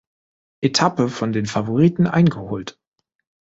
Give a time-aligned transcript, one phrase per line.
[0.61, 2.79] Etappe von den Favoriten eingeholt.